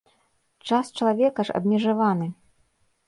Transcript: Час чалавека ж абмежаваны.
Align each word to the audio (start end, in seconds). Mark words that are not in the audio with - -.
Час 0.69 0.89
чалавека 0.99 1.41
ж 1.49 1.57
абмежаваны. 1.59 2.27